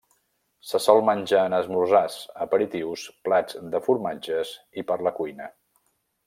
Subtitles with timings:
[0.69, 2.15] Se sol menjar en esmorzars,
[2.45, 5.53] aperitius, plats de formatges i per a la cuina.